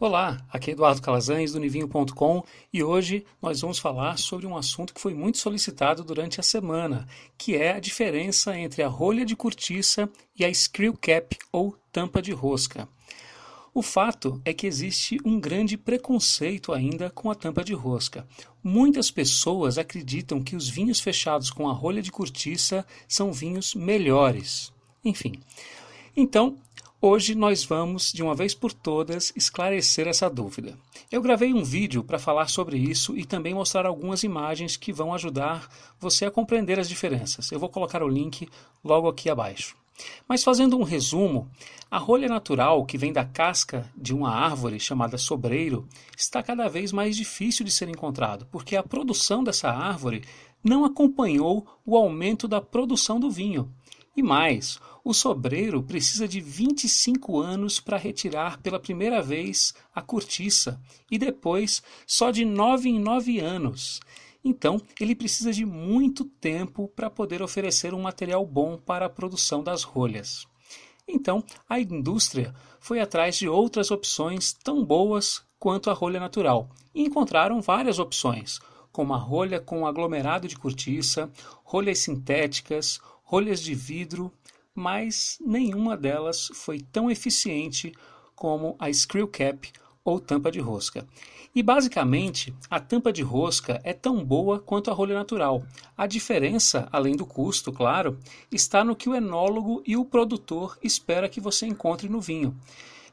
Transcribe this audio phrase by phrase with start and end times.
[0.00, 4.94] Olá, aqui é Eduardo Calazans do Nivinho.com e hoje nós vamos falar sobre um assunto
[4.94, 7.06] que foi muito solicitado durante a semana,
[7.36, 12.22] que é a diferença entre a rolha de cortiça e a screw cap ou tampa
[12.22, 12.88] de rosca.
[13.74, 18.26] O fato é que existe um grande preconceito ainda com a tampa de rosca.
[18.64, 24.72] Muitas pessoas acreditam que os vinhos fechados com a rolha de cortiça são vinhos melhores.
[25.04, 25.34] Enfim.
[26.16, 26.56] Então,
[27.02, 30.76] Hoje nós vamos, de uma vez por todas, esclarecer essa dúvida.
[31.10, 35.14] Eu gravei um vídeo para falar sobre isso e também mostrar algumas imagens que vão
[35.14, 35.66] ajudar
[35.98, 37.50] você a compreender as diferenças.
[37.50, 38.46] Eu vou colocar o link
[38.84, 39.74] logo aqui abaixo.
[40.28, 41.48] Mas fazendo um resumo,
[41.90, 46.92] a rolha natural que vem da casca de uma árvore chamada sobreiro está cada vez
[46.92, 50.22] mais difícil de ser encontrado, porque a produção dessa árvore
[50.62, 53.72] não acompanhou o aumento da produção do vinho.
[54.16, 60.80] E mais, o sobreiro precisa de 25 anos para retirar pela primeira vez a cortiça
[61.10, 64.00] e depois só de 9 em 9 anos.
[64.44, 69.62] Então, ele precisa de muito tempo para poder oferecer um material bom para a produção
[69.62, 70.46] das rolhas.
[71.06, 77.02] Então, a indústria foi atrás de outras opções tão boas quanto a rolha natural e
[77.02, 81.30] encontraram várias opções, como a rolha com aglomerado de cortiça,
[81.62, 82.98] rolhas sintéticas,
[83.30, 84.32] rolhas de vidro,
[84.74, 87.92] mas nenhuma delas foi tão eficiente
[88.34, 89.72] como a screw cap
[90.04, 91.06] ou tampa de rosca.
[91.54, 95.62] E basicamente, a tampa de rosca é tão boa quanto a rolha natural.
[95.96, 98.18] A diferença, além do custo, claro,
[98.50, 102.56] está no que o enólogo e o produtor espera que você encontre no vinho.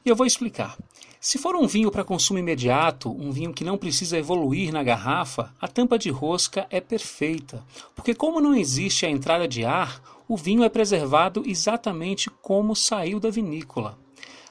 [0.08, 0.74] E eu vou explicar.
[1.20, 5.54] Se for um vinho para consumo imediato, um vinho que não precisa evoluir na garrafa,
[5.60, 7.62] a tampa de rosca é perfeita,
[7.94, 13.20] porque como não existe a entrada de ar, o vinho é preservado exatamente como saiu
[13.20, 13.98] da vinícola.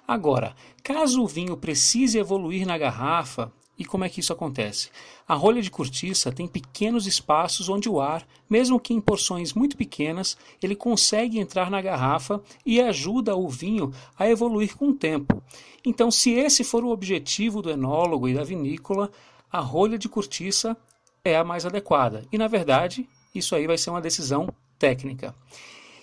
[0.08, 4.90] Agora, caso o vinho precise evoluir na garrafa, e como é que isso acontece?
[5.28, 9.78] A rolha de cortiça tem pequenos espaços onde o ar, mesmo que em porções muito
[9.78, 15.44] pequenas, ele consegue entrar na garrafa e ajuda o vinho a evoluir com o tempo.
[15.86, 19.12] Então, se esse for o objetivo do enólogo e da vinícola,
[19.52, 20.76] a rolha de cortiça
[21.24, 22.26] é a mais adequada.
[22.32, 24.50] E na verdade, isso aí vai ser uma decisão
[24.80, 25.36] técnica.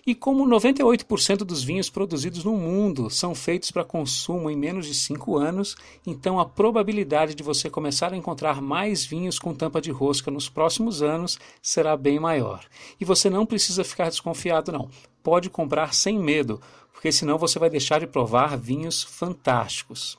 [0.07, 4.93] E como 98% dos vinhos produzidos no mundo são feitos para consumo em menos de
[4.93, 5.75] 5 anos,
[6.07, 10.47] então a probabilidade de você começar a encontrar mais vinhos com tampa de rosca nos
[10.47, 12.67] próximos anos será bem maior.
[13.01, 14.91] E você não precisa ficar desconfiado, não.
[15.23, 16.61] Pode comprar sem medo,
[16.93, 20.19] porque senão você vai deixar de provar vinhos fantásticos.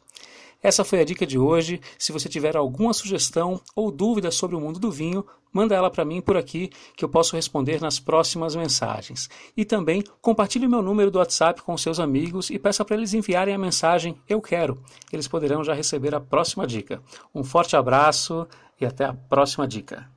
[0.65, 1.79] Essa foi a dica de hoje.
[1.95, 6.03] Se você tiver alguma sugestão ou dúvida sobre o mundo do vinho, manda ela para
[6.03, 9.29] mim por aqui que eu posso responder nas próximas mensagens.
[9.55, 13.53] E também compartilhe meu número do WhatsApp com seus amigos e peça para eles enviarem
[13.53, 14.81] a mensagem Eu quero.
[15.13, 16.99] Eles poderão já receber a próxima dica.
[17.33, 18.47] Um forte abraço
[18.81, 20.14] e até a próxima dica.